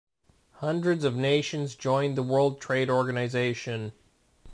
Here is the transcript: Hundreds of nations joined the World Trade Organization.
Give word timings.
Hundreds 0.53 1.03
of 1.03 1.15
nations 1.15 1.75
joined 1.75 2.17
the 2.17 2.23
World 2.23 2.59
Trade 2.59 2.89
Organization. 2.89 3.91